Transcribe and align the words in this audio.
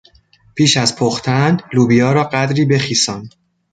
پیش 0.55 0.77
از 0.77 0.95
پختن 0.95 1.57
لوبیا 1.73 2.11
را 2.11 2.23
قدری 2.23 2.65
بخیسان. 2.65 3.29